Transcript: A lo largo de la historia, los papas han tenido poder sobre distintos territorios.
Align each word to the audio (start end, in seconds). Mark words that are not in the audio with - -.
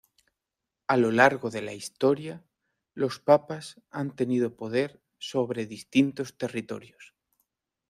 A 0.87 0.97
lo 0.97 1.11
largo 1.11 1.51
de 1.51 1.61
la 1.61 1.73
historia, 1.73 2.43
los 2.95 3.19
papas 3.19 3.79
han 3.91 4.15
tenido 4.15 4.55
poder 4.55 4.99
sobre 5.19 5.67
distintos 5.67 6.39
territorios. 6.39 7.13